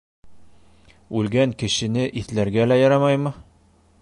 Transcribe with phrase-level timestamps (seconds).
[1.19, 3.39] Үлгән кешене иҫләргә лә ярамаймы?!